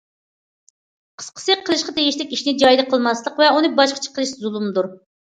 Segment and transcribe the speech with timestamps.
[1.23, 4.89] قىسقىسى، قىلىشقا تېگىشلىك ئىشنى جايىدا قىلماسلىق ۋە ئۇنى باشقىچە قىلىش زۇلۇمدۇر.